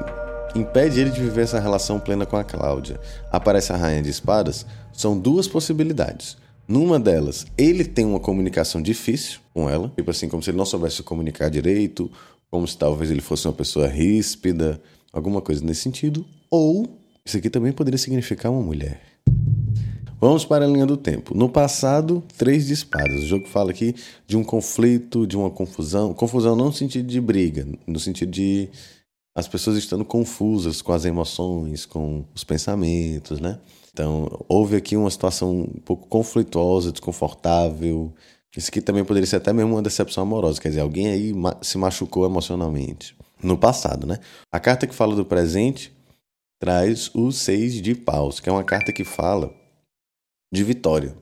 impede 0.54 1.02
ele 1.02 1.10
de 1.10 1.20
viver 1.20 1.42
essa 1.42 1.60
relação 1.60 2.00
plena 2.00 2.26
com 2.26 2.38
a 2.38 2.44
Cláudia? 2.44 3.00
Aparece 3.32 3.74
a 3.74 3.76
rainha 3.76 4.04
de 4.04 4.12
espadas, 4.12 4.64
são 4.94 5.18
duas 5.18 5.48
possibilidades. 5.48 6.38
Numa 6.68 7.00
delas, 7.00 7.46
ele 7.56 7.84
tem 7.84 8.06
uma 8.06 8.20
comunicação 8.20 8.82
difícil 8.82 9.40
com 9.54 9.70
ela, 9.70 9.92
tipo 9.96 10.10
assim, 10.10 10.28
como 10.28 10.42
se 10.42 10.50
ele 10.50 10.58
não 10.58 10.66
soubesse 10.66 10.98
se 10.98 11.04
comunicar 11.04 11.48
direito, 11.48 12.12
como 12.56 12.66
se 12.66 12.78
talvez 12.78 13.12
ele 13.12 13.20
fosse 13.20 13.46
uma 13.46 13.54
pessoa 13.54 13.86
ríspida, 13.86 14.82
alguma 15.12 15.42
coisa 15.42 15.62
nesse 15.62 15.82
sentido, 15.82 16.26
ou 16.50 16.88
isso 17.26 17.36
aqui 17.36 17.50
também 17.50 17.74
poderia 17.74 17.98
significar 17.98 18.50
uma 18.50 18.62
mulher. 18.62 19.02
Vamos 20.22 20.46
para 20.46 20.64
a 20.64 20.68
linha 20.68 20.86
do 20.86 20.96
tempo. 20.96 21.38
No 21.38 21.50
passado, 21.50 22.24
três 22.38 22.66
de 22.66 22.72
espadas. 22.72 23.24
O 23.24 23.26
jogo 23.26 23.46
fala 23.46 23.72
aqui 23.72 23.94
de 24.26 24.38
um 24.38 24.44
conflito, 24.44 25.28
de 25.28 25.36
uma 25.36 25.50
confusão. 25.50 26.14
Confusão 26.14 26.56
não 26.56 26.68
no 26.68 26.74
sentido 26.74 27.06
de 27.06 27.20
briga, 27.20 27.68
no 27.86 28.00
sentido 28.00 28.32
de 28.32 28.70
as 29.36 29.50
pessoas 29.50 29.76
estando 29.76 30.06
confusas 30.06 30.82
com 30.82 30.94
as 30.94 31.04
emoções, 31.04 31.86
com 31.86 32.24
os 32.34 32.46
pensamentos, 32.46 33.42
né? 33.42 33.60
Então, 33.92 34.46
houve 34.48 34.78
aqui 34.78 34.96
uma 34.96 35.12
situação 35.12 35.60
um 35.60 35.82
pouco 35.84 36.08
conflituosa, 36.08 36.94
desconfortável. 36.94 38.14
Isso 38.56 38.70
aqui 38.70 38.82
também 38.82 39.04
poderia 39.04 39.28
ser 39.28 39.38
até 39.38 39.52
mesmo 39.52 39.74
uma 39.74 39.82
decepção 39.82 40.24
amorosa, 40.24 40.62
quer 40.62 40.70
dizer, 40.70 40.82
alguém 40.82 41.08
aí 41.08 41.34
se 41.62 41.78
machucou 41.78 42.26
emocionalmente. 42.26 43.16
No 43.44 43.58
passado, 43.58 44.08
né? 44.08 44.20
A 44.52 44.60
carta 44.60 44.88
que 44.88 44.96
fala 44.96 45.16
do 45.16 45.26
presente 45.26 45.96
traz 46.60 47.12
o 47.14 47.32
seis 47.32 47.82
de 47.82 47.94
paus, 47.94 48.40
que 48.40 48.50
é 48.50 48.52
uma 48.52 48.64
carta 48.64 48.94
que 48.94 49.04
fala 49.04 49.54
de 50.52 50.64
vitória. 50.64 51.16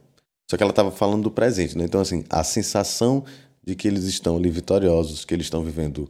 Só 0.49 0.55
que 0.55 0.63
ela 0.63 0.71
estava 0.71 0.91
falando 0.91 1.23
do 1.23 1.31
presente, 1.31 1.77
né? 1.77 1.85
Então, 1.85 1.99
assim, 1.99 2.23
a 2.29 2.43
sensação 2.43 3.25
de 3.65 3.75
que 3.75 3.87
eles 3.87 4.03
estão 4.03 4.37
ali 4.37 4.49
vitoriosos, 4.49 5.25
que 5.25 5.33
eles 5.33 5.47
estão 5.47 5.63
vivendo 5.63 6.09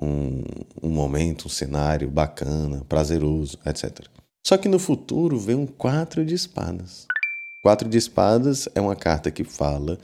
um, 0.00 0.42
um 0.82 0.88
momento, 0.88 1.46
um 1.46 1.50
cenário 1.50 2.10
bacana, 2.10 2.84
prazeroso, 2.88 3.58
etc. 3.66 4.06
Só 4.46 4.56
que 4.56 4.68
no 4.68 4.78
futuro 4.78 5.38
vem 5.38 5.54
um 5.54 5.66
quatro 5.66 6.24
de 6.24 6.34
espadas. 6.34 7.06
Quatro 7.62 7.88
de 7.88 7.98
espadas 7.98 8.68
é 8.74 8.80
uma 8.80 8.96
carta 8.96 9.30
que 9.30 9.44
fala 9.44 9.98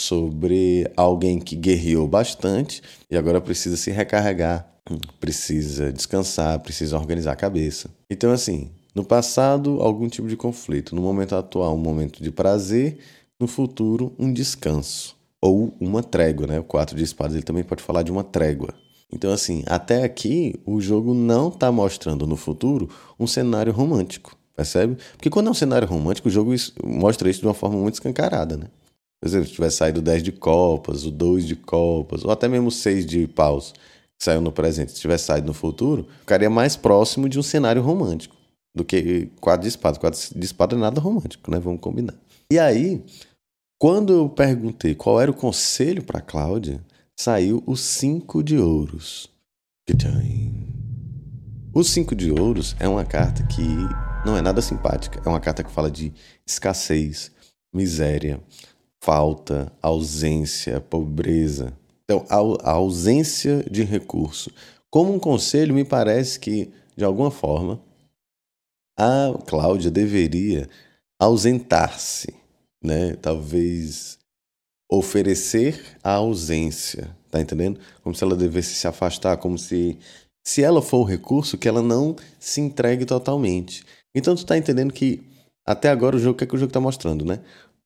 sobre 0.00 0.90
alguém 0.96 1.38
que 1.38 1.54
guerreou 1.54 2.08
bastante 2.08 2.82
e 3.10 3.16
agora 3.16 3.40
precisa 3.40 3.76
se 3.76 3.90
recarregar, 3.90 4.68
precisa 5.20 5.92
descansar, 5.92 6.58
precisa 6.60 6.96
organizar 6.96 7.32
a 7.32 7.36
cabeça. 7.36 7.90
Então, 8.10 8.32
assim, 8.32 8.70
no 8.94 9.04
passado, 9.04 9.80
algum 9.80 10.08
tipo 10.08 10.26
de 10.26 10.36
conflito. 10.36 10.94
No 10.94 11.02
momento 11.02 11.36
atual, 11.36 11.74
um 11.74 11.78
momento 11.78 12.22
de 12.22 12.30
prazer. 12.30 12.98
No 13.38 13.46
futuro, 13.46 14.12
um 14.18 14.32
descanso. 14.32 15.16
ou 15.40 15.74
uma 15.80 16.02
trégua, 16.02 16.46
né? 16.46 16.60
O 16.60 16.64
4 16.64 16.96
de 16.96 17.02
espadas 17.02 17.34
ele 17.34 17.42
também 17.42 17.64
pode 17.64 17.82
falar 17.82 18.02
de 18.02 18.12
uma 18.12 18.22
trégua. 18.22 18.74
Então, 19.12 19.32
assim, 19.32 19.64
até 19.66 20.04
aqui 20.04 20.54
o 20.64 20.80
jogo 20.80 21.14
não 21.14 21.48
está 21.48 21.72
mostrando 21.72 22.26
no 22.26 22.36
futuro 22.36 22.88
um 23.18 23.26
cenário 23.26 23.72
romântico, 23.72 24.36
percebe? 24.54 24.96
Porque 25.12 25.30
quando 25.30 25.48
é 25.48 25.50
um 25.50 25.54
cenário 25.54 25.88
romântico, 25.88 26.28
o 26.28 26.30
jogo 26.30 26.54
mostra 26.84 27.28
isso 27.28 27.40
de 27.40 27.46
uma 27.46 27.54
forma 27.54 27.78
muito 27.78 27.94
escancarada, 27.94 28.56
né? 28.56 28.66
Por 29.20 29.28
exemplo, 29.28 29.48
se 29.48 29.54
tiver 29.54 29.70
saído 29.70 30.00
10 30.00 30.22
de 30.22 30.32
copas, 30.32 31.04
o 31.04 31.10
2 31.10 31.46
de 31.46 31.56
copas, 31.56 32.24
ou 32.24 32.30
até 32.30 32.48
mesmo 32.48 32.70
6 32.70 33.04
de 33.04 33.26
paus, 33.26 33.72
que 34.18 34.24
saiu 34.24 34.40
no 34.40 34.50
presente, 34.50 34.92
se 34.92 35.00
tiver 35.00 35.18
saído 35.18 35.46
no 35.46 35.54
futuro, 35.54 36.06
ficaria 36.20 36.48
mais 36.48 36.74
próximo 36.74 37.28
de 37.28 37.38
um 37.38 37.42
cenário 37.42 37.82
romântico 37.82 38.34
do 38.74 38.84
que 38.84 39.30
4 39.40 39.62
de 39.62 39.68
espada. 39.68 39.98
4 39.98 40.38
de 40.38 40.44
espada 40.44 40.74
é 40.74 40.78
nada 40.78 41.00
romântico, 41.00 41.50
né? 41.50 41.58
Vamos 41.58 41.80
combinar. 41.80 42.14
E 42.50 42.58
aí, 42.58 43.04
quando 43.78 44.12
eu 44.12 44.28
perguntei 44.28 44.94
qual 44.94 45.20
era 45.20 45.30
o 45.30 45.34
conselho 45.34 46.02
para 46.02 46.20
Cláudia, 46.20 46.82
saiu 47.18 47.62
o 47.66 47.76
cinco 47.76 48.42
de 48.42 48.56
ouros. 48.56 49.28
O 51.74 51.84
cinco 51.84 52.14
de 52.14 52.32
ouros 52.32 52.74
é 52.80 52.88
uma 52.88 53.04
carta 53.04 53.42
que 53.44 53.62
não 54.24 54.36
é 54.36 54.42
nada 54.42 54.60
simpática. 54.62 55.20
É 55.24 55.28
uma 55.28 55.40
carta 55.40 55.62
que 55.62 55.70
fala 55.70 55.90
de 55.90 56.12
escassez, 56.46 57.30
miséria, 57.72 58.40
falta, 59.02 59.72
ausência, 59.82 60.80
pobreza. 60.80 61.72
Então, 62.04 62.26
a, 62.28 62.70
ausência 62.72 63.64
de 63.70 63.82
recurso. 63.82 64.50
Como 64.90 65.14
um 65.14 65.18
conselho, 65.18 65.74
me 65.74 65.84
parece 65.84 66.38
que, 66.38 66.70
de 66.96 67.04
alguma 67.04 67.30
forma, 67.30 67.80
a 68.98 69.32
Cláudia 69.46 69.90
deveria 69.90 70.68
ausentar-se, 71.18 72.34
né? 72.82 73.14
Talvez 73.16 74.18
oferecer 74.90 75.96
a 76.02 76.14
ausência, 76.14 77.16
tá 77.30 77.40
entendendo? 77.40 77.78
Como 78.02 78.14
se 78.14 78.24
ela 78.24 78.34
devesse 78.34 78.74
se 78.74 78.88
afastar, 78.88 79.36
como 79.36 79.56
se 79.56 79.96
se 80.42 80.62
ela 80.62 80.82
for 80.82 80.98
o 80.98 81.04
recurso 81.04 81.58
que 81.58 81.68
ela 81.68 81.82
não 81.82 82.16
se 82.38 82.60
entregue 82.60 83.04
totalmente. 83.04 83.84
Então 84.14 84.34
tu 84.34 84.44
tá 84.44 84.56
entendendo 84.56 84.92
que 84.92 85.22
até 85.66 85.88
agora 85.88 86.16
o 86.16 86.18
jogo 86.18 86.34
o 86.34 86.36
que, 86.36 86.44
é 86.44 86.46
que 86.46 86.54
o 86.54 86.58
jogo 86.58 86.72
tá 86.72 86.80
mostrando, 86.80 87.24
né? 87.24 87.40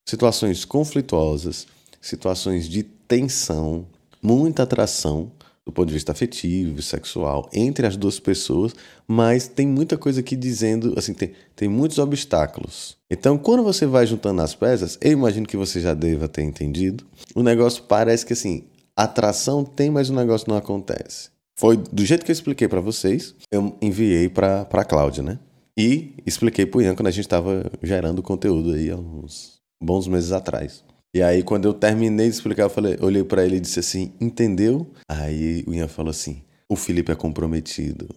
Situações 0.07 0.63
conflituosas, 0.65 1.65
situações 1.99 2.69
de 2.69 2.83
tensão, 2.83 3.87
muita 4.21 4.63
atração, 4.63 5.31
do 5.65 5.71
ponto 5.71 5.87
de 5.87 5.93
vista 5.95 6.11
afetivo, 6.11 6.79
sexual, 6.83 7.49
entre 7.51 7.87
as 7.87 7.97
duas 7.97 8.19
pessoas, 8.19 8.75
mas 9.07 9.47
tem 9.47 9.65
muita 9.65 9.97
coisa 9.97 10.19
aqui 10.19 10.35
dizendo, 10.35 10.93
assim, 10.95 11.13
tem, 11.13 11.31
tem 11.55 11.67
muitos 11.67 11.97
obstáculos. 11.97 12.95
Então, 13.09 13.35
quando 13.35 13.63
você 13.63 13.87
vai 13.87 14.05
juntando 14.05 14.43
as 14.43 14.53
peças, 14.53 14.95
eu 15.01 15.11
imagino 15.11 15.47
que 15.47 15.57
você 15.57 15.81
já 15.81 15.95
deva 15.95 16.27
ter 16.27 16.43
entendido, 16.43 17.03
o 17.33 17.41
negócio 17.41 17.83
parece 17.83 18.23
que, 18.23 18.33
assim, 18.33 18.65
atração 18.95 19.65
tem, 19.65 19.89
mas 19.89 20.11
o 20.11 20.13
negócio 20.13 20.47
não 20.47 20.55
acontece. 20.55 21.29
Foi 21.57 21.77
do 21.77 22.05
jeito 22.05 22.23
que 22.23 22.31
eu 22.31 22.33
expliquei 22.33 22.67
para 22.67 22.81
vocês, 22.81 23.33
eu 23.51 23.75
enviei 23.81 24.29
para 24.29 24.67
a 24.69 24.85
Cláudia, 24.85 25.23
né? 25.23 25.39
E 25.75 26.13
expliquei 26.25 26.65
pro 26.65 26.81
Ian 26.81 26.95
quando 26.95 27.07
a 27.07 27.11
gente 27.11 27.25
estava 27.25 27.71
gerando 27.81 28.21
conteúdo 28.21 28.73
aí 28.73 28.89
há 28.91 28.95
uns 28.95 29.54
bons 29.81 30.07
meses 30.07 30.31
atrás. 30.31 30.83
E 31.15 31.21
aí, 31.21 31.43
quando 31.43 31.65
eu 31.65 31.73
terminei 31.73 32.27
de 32.27 32.35
explicar, 32.35 32.63
eu 32.63 32.69
falei, 32.69 32.97
olhei 32.99 33.23
para 33.23 33.45
ele 33.45 33.57
e 33.57 33.59
disse 33.59 33.79
assim: 33.79 34.13
entendeu? 34.19 34.91
Aí 35.07 35.63
o 35.65 35.73
Ian 35.73 35.87
falou 35.87 36.09
assim: 36.09 36.43
o 36.67 36.75
Felipe 36.75 37.11
é 37.11 37.15
comprometido. 37.15 38.07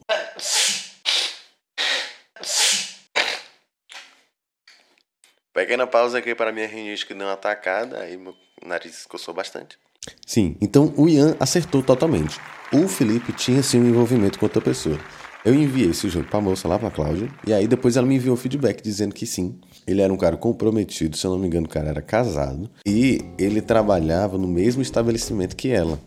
Pequena 5.52 5.86
pausa 5.86 6.18
aqui 6.18 6.34
para 6.34 6.52
minha 6.52 6.66
rinite 6.66 7.04
que 7.04 7.14
deu 7.14 7.26
uma 7.26 7.32
atacada, 7.32 8.00
aí 8.00 8.16
meu 8.16 8.34
nariz 8.64 9.06
coçou 9.06 9.34
bastante. 9.34 9.78
Sim, 10.26 10.56
então 10.60 10.92
o 10.96 11.08
Ian 11.08 11.36
acertou 11.40 11.82
totalmente. 11.82 12.38
O 12.72 12.86
Felipe 12.88 13.32
tinha 13.32 13.62
sim 13.62 13.80
um 13.80 13.88
envolvimento 13.88 14.38
com 14.38 14.46
outra 14.46 14.60
pessoa. 14.60 14.98
Eu 15.44 15.54
enviei 15.54 15.90
esse 15.90 16.08
jogo 16.08 16.26
pra 16.28 16.40
moça 16.40 16.66
lá, 16.66 16.78
pra 16.78 16.90
Cláudia, 16.90 17.28
e 17.46 17.52
aí 17.52 17.66
depois 17.66 17.96
ela 17.96 18.06
me 18.06 18.16
enviou 18.16 18.36
feedback 18.36 18.82
dizendo 18.82 19.14
que 19.14 19.24
sim, 19.24 19.54
ele 19.86 20.02
era 20.02 20.12
um 20.12 20.16
cara 20.16 20.36
comprometido, 20.36 21.16
se 21.16 21.26
eu 21.26 21.30
não 21.30 21.38
me 21.38 21.46
engano, 21.46 21.66
o 21.66 21.70
cara 21.70 21.88
era 21.88 22.02
casado, 22.02 22.68
e 22.84 23.20
ele 23.38 23.60
trabalhava 23.60 24.36
no 24.36 24.48
mesmo 24.48 24.82
estabelecimento 24.82 25.54
que 25.54 25.70
ela. 25.70 25.98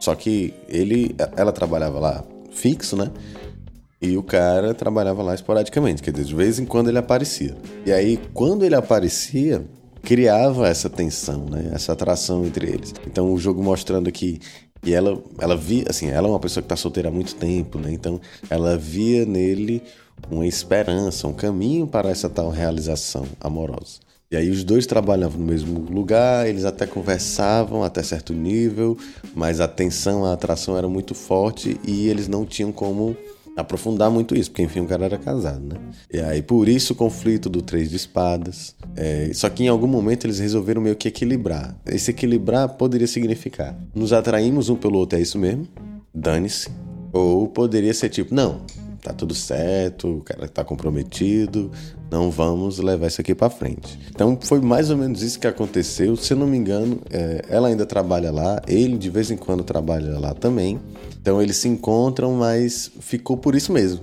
Só 0.00 0.14
que 0.14 0.52
ele, 0.68 1.14
ela 1.36 1.52
trabalhava 1.52 1.98
lá 1.98 2.24
fixo, 2.50 2.96
né? 2.96 3.10
E 4.02 4.18
o 4.18 4.22
cara 4.22 4.74
trabalhava 4.74 5.22
lá 5.22 5.34
esporadicamente, 5.34 6.02
quer 6.02 6.10
dizer, 6.10 6.26
de 6.26 6.34
vez 6.34 6.58
em 6.58 6.66
quando 6.66 6.88
ele 6.88 6.98
aparecia. 6.98 7.56
E 7.86 7.92
aí, 7.92 8.20
quando 8.34 8.64
ele 8.64 8.74
aparecia, 8.74 9.64
criava 10.02 10.68
essa 10.68 10.90
tensão, 10.90 11.46
né? 11.46 11.70
Essa 11.72 11.92
atração 11.92 12.44
entre 12.44 12.66
eles. 12.66 12.92
Então, 13.06 13.32
o 13.32 13.38
jogo 13.38 13.62
mostrando 13.62 14.12
que 14.12 14.40
e 14.84 14.92
ela, 14.92 15.18
ela 15.38 15.56
via, 15.56 15.84
assim, 15.88 16.08
ela 16.08 16.28
é 16.28 16.30
uma 16.30 16.40
pessoa 16.40 16.62
que 16.62 16.66
está 16.66 16.76
solteira 16.76 17.08
há 17.08 17.12
muito 17.12 17.34
tempo, 17.34 17.78
né? 17.78 17.92
Então, 17.92 18.20
ela 18.50 18.76
via 18.76 19.24
nele 19.24 19.82
uma 20.30 20.46
esperança, 20.46 21.26
um 21.26 21.32
caminho 21.32 21.86
para 21.86 22.10
essa 22.10 22.28
tal 22.28 22.50
realização 22.50 23.24
amorosa. 23.40 24.04
E 24.30 24.36
aí 24.36 24.50
os 24.50 24.64
dois 24.64 24.86
trabalhavam 24.86 25.38
no 25.38 25.46
mesmo 25.46 25.78
lugar, 25.90 26.48
eles 26.48 26.64
até 26.64 26.86
conversavam 26.86 27.84
até 27.84 28.02
certo 28.02 28.32
nível, 28.32 28.96
mas 29.34 29.60
a 29.60 29.68
tensão, 29.68 30.24
a 30.24 30.32
atração 30.32 30.76
era 30.76 30.88
muito 30.88 31.14
forte 31.14 31.80
e 31.86 32.08
eles 32.08 32.26
não 32.26 32.44
tinham 32.44 32.72
como 32.72 33.16
aprofundar 33.56 34.10
muito 34.10 34.34
isso, 34.34 34.50
porque 34.50 34.62
enfim 34.62 34.80
o 34.80 34.86
cara 34.86 35.04
era 35.04 35.18
casado, 35.18 35.60
né? 35.60 35.76
E 36.12 36.18
aí 36.20 36.42
por 36.42 36.68
isso 36.68 36.92
o 36.92 36.96
conflito 36.96 37.48
do 37.48 37.62
três 37.62 37.90
de 37.90 37.96
espadas. 37.96 38.74
É, 38.96 39.30
só 39.32 39.48
que 39.48 39.64
em 39.64 39.68
algum 39.68 39.86
momento 39.86 40.26
eles 40.26 40.38
resolveram 40.38 40.82
meio 40.82 40.96
que 40.96 41.08
equilibrar. 41.08 41.76
Esse 41.86 42.10
equilibrar 42.10 42.68
poderia 42.70 43.06
significar 43.06 43.76
nos 43.94 44.12
atraímos 44.12 44.68
um 44.68 44.76
pelo 44.76 44.98
outro, 44.98 45.18
é 45.18 45.22
isso 45.22 45.38
mesmo? 45.38 45.66
Dane-se. 46.12 46.68
Ou 47.12 47.46
poderia 47.46 47.94
ser 47.94 48.08
tipo, 48.08 48.34
não, 48.34 48.62
tá 49.04 49.12
tudo 49.12 49.34
certo, 49.34 50.08
o 50.08 50.20
cara 50.22 50.48
tá 50.48 50.64
comprometido, 50.64 51.70
não 52.10 52.30
vamos 52.30 52.78
levar 52.78 53.08
isso 53.08 53.20
aqui 53.20 53.34
para 53.34 53.50
frente. 53.50 53.98
Então 54.10 54.38
foi 54.40 54.62
mais 54.62 54.88
ou 54.88 54.96
menos 54.96 55.22
isso 55.22 55.38
que 55.38 55.46
aconteceu. 55.46 56.16
Se 56.16 56.32
eu 56.32 56.38
não 56.38 56.46
me 56.46 56.56
engano, 56.56 56.98
é, 57.10 57.42
ela 57.50 57.68
ainda 57.68 57.84
trabalha 57.84 58.32
lá, 58.32 58.62
ele 58.66 58.96
de 58.96 59.10
vez 59.10 59.30
em 59.30 59.36
quando 59.36 59.62
trabalha 59.62 60.18
lá 60.18 60.32
também. 60.32 60.80
Então 61.20 61.40
eles 61.42 61.58
se 61.58 61.68
encontram, 61.68 62.32
mas 62.32 62.90
ficou 62.98 63.36
por 63.36 63.54
isso 63.54 63.72
mesmo. 63.72 64.00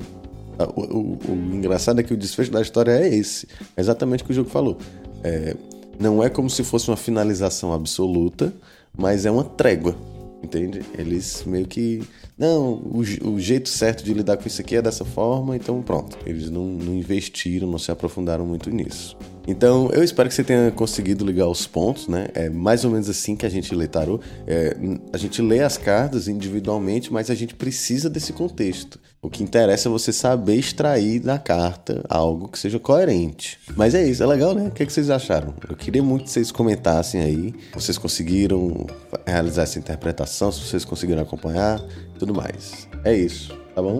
O, 0.75 0.81
o, 0.81 1.19
o 1.29 1.55
engraçado 1.55 1.99
é 1.99 2.03
que 2.03 2.13
o 2.13 2.17
desfecho 2.17 2.51
da 2.51 2.61
história 2.61 2.91
é 2.91 3.07
esse, 3.07 3.47
é 3.75 3.81
exatamente 3.81 4.21
o 4.21 4.25
que 4.27 4.31
o 4.31 4.35
jogo 4.35 4.51
falou. 4.51 4.77
É, 5.23 5.55
não 5.99 6.23
é 6.23 6.29
como 6.29 6.47
se 6.47 6.63
fosse 6.63 6.89
uma 6.89 6.97
finalização 6.97 7.73
absoluta, 7.73 8.53
mas 8.95 9.25
é 9.25 9.31
uma 9.31 9.43
trégua 9.43 9.95
entende? 10.43 10.81
Eles 10.97 11.43
meio 11.45 11.67
que. 11.67 12.01
Não, 12.37 12.73
o, 12.73 12.99
o, 12.99 13.39
jeito 13.39 13.69
certo 13.69 14.03
de 14.03 14.13
lidar 14.13 14.37
com 14.37 14.47
isso 14.47 14.61
aqui 14.61 14.75
é 14.75 14.81
dessa 14.81 15.05
forma, 15.05 15.55
então 15.55 15.81
pronto. 15.81 16.17
Eles 16.25 16.49
não, 16.49 16.65
não 16.65 16.95
investiram, 16.95 17.67
não 17.67 17.77
se 17.77 17.91
aprofundaram 17.91 18.45
muito 18.45 18.69
nisso. 18.69 19.15
Então, 19.47 19.89
eu 19.91 20.03
espero 20.03 20.29
que 20.29 20.35
você 20.35 20.43
tenha 20.43 20.71
conseguido 20.71 21.25
ligar 21.25 21.47
os 21.47 21.65
pontos, 21.65 22.07
né? 22.07 22.27
É 22.33 22.49
mais 22.49 22.85
ou 22.85 22.91
menos 22.91 23.09
assim 23.09 23.35
que 23.35 23.45
a 23.45 23.49
gente 23.49 23.73
lê 23.73 23.87
tarô. 23.87 24.19
É, 24.45 24.75
a 25.11 25.17
gente 25.17 25.41
lê 25.41 25.61
as 25.61 25.77
cartas 25.77 26.27
individualmente, 26.27 27.11
mas 27.11 27.29
a 27.29 27.35
gente 27.35 27.55
precisa 27.55 28.09
desse 28.09 28.33
contexto. 28.33 28.99
O 29.21 29.29
que 29.29 29.43
interessa 29.43 29.87
é 29.87 29.91
você 29.91 30.11
saber 30.11 30.55
extrair 30.55 31.19
da 31.19 31.37
carta 31.37 32.03
algo 32.09 32.47
que 32.47 32.57
seja 32.57 32.79
coerente. 32.79 33.59
Mas 33.75 33.93
é 33.93 34.07
isso, 34.07 34.23
é 34.23 34.25
legal, 34.25 34.53
né? 34.53 34.67
O 34.67 34.71
que, 34.71 34.83
é 34.83 34.85
que 34.85 34.93
vocês 34.93 35.09
acharam? 35.09 35.53
Eu 35.69 35.75
queria 35.75 36.01
muito 36.01 36.25
que 36.25 36.31
vocês 36.31 36.51
comentassem 36.51 37.21
aí. 37.21 37.53
Vocês 37.73 37.97
conseguiram 37.97 38.85
realizar 39.25 39.63
essa 39.63 39.77
interpretação, 39.77 40.51
se 40.51 40.61
vocês 40.61 40.83
conseguiram 40.85 41.21
acompanhar, 41.21 41.79
tudo 42.17 42.33
mais. 42.33 42.87
É 43.03 43.15
isso, 43.15 43.55
tá 43.73 43.81
bom? 43.81 43.99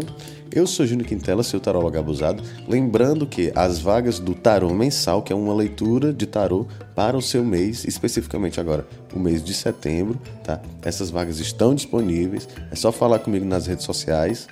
Eu 0.51 0.67
sou 0.67 0.85
Júnior 0.85 1.07
Quintela, 1.07 1.43
seu 1.43 1.59
tarólogo 1.59 1.97
abusado. 1.97 2.43
Lembrando 2.67 3.25
que 3.25 3.51
as 3.55 3.79
vagas 3.79 4.19
do 4.19 4.35
tarô 4.35 4.73
mensal, 4.73 5.21
que 5.21 5.31
é 5.31 5.35
uma 5.35 5.53
leitura 5.53 6.11
de 6.11 6.25
tarô 6.25 6.67
para 6.93 7.15
o 7.15 7.21
seu 7.21 7.43
mês, 7.43 7.85
especificamente 7.85 8.59
agora 8.59 8.85
o 9.13 9.19
mês 9.19 9.43
de 9.43 9.53
setembro, 9.53 10.19
tá? 10.43 10.61
Essas 10.81 11.09
vagas 11.09 11.39
estão 11.39 11.73
disponíveis. 11.73 12.49
É 12.69 12.75
só 12.75 12.91
falar 12.91 13.19
comigo 13.19 13.45
nas 13.45 13.65
redes 13.65 13.85
sociais 13.85 14.47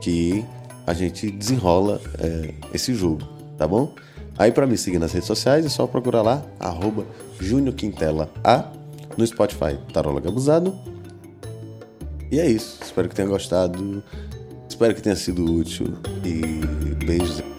que 0.00 0.44
a 0.86 0.92
gente 0.92 1.30
desenrola 1.30 2.00
é, 2.18 2.54
esse 2.74 2.94
jogo, 2.94 3.22
tá 3.56 3.66
bom? 3.66 3.94
Aí 4.36 4.50
para 4.50 4.66
me 4.66 4.76
seguir 4.76 4.98
nas 4.98 5.12
redes 5.12 5.26
sociais 5.26 5.66
é 5.66 5.68
só 5.68 5.86
procurar 5.86 6.22
lá, 6.22 6.42
arroba 6.58 7.04
Júnior 7.40 7.74
Quintela 7.74 8.30
A 8.42 8.70
no 9.16 9.26
Spotify, 9.26 9.78
Tarólogo 9.92 10.28
Abusado. 10.28 10.74
E 12.30 12.38
é 12.38 12.46
isso. 12.46 12.78
Espero 12.82 13.08
que 13.08 13.14
tenha 13.14 13.28
gostado. 13.28 14.02
Espero 14.78 14.94
que 14.94 15.02
tenha 15.02 15.16
sido 15.16 15.44
útil 15.44 15.92
e 16.24 17.04
beijos. 17.04 17.57